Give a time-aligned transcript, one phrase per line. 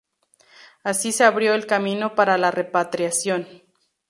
[0.83, 3.45] Así se abrió el camino para la repatriación.